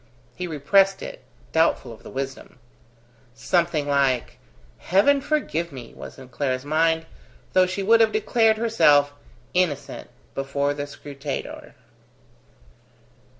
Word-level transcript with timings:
He 0.35 0.47
repressed 0.47 1.03
it, 1.03 1.21
doubtful 1.51 1.93
of 1.93 2.01
the 2.01 2.09
wisdom. 2.09 2.57
Something 3.35 3.87
like 3.87 4.39
"heaven 4.79 5.21
forgive 5.21 5.71
me" 5.71 5.93
was 5.93 6.17
in 6.17 6.29
Clara's 6.29 6.65
mind, 6.65 7.05
though 7.53 7.67
she 7.67 7.83
would 7.83 8.01
have 8.01 8.11
declared 8.11 8.57
herself 8.57 9.13
innocent 9.53 10.09
before 10.33 10.73
the 10.73 10.87
scrutator. 10.87 11.75